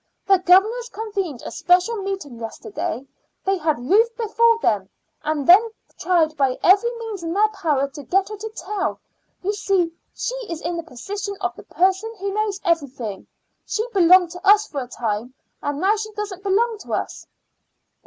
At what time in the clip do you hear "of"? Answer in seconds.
11.39-11.55